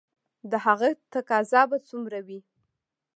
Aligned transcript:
د 0.51 0.53
هغه 0.65 0.89
تقاضا 1.13 1.61
به 1.69 1.77
څومره 1.87 2.19
وي؟ 2.27 2.39